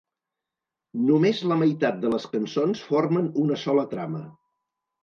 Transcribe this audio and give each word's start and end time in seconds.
Només 1.09 1.43
la 1.53 1.59
meitat 1.61 2.01
de 2.07 2.15
les 2.17 2.27
cançons 2.35 2.83
formen 2.89 3.33
una 3.47 3.63
sola 3.67 3.87
trama. 3.97 4.27